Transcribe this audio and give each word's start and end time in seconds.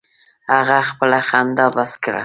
هغه 0.53 0.77
خپله 0.89 1.19
خندا 1.29 1.65
بس 1.75 1.93
کړه. 2.03 2.19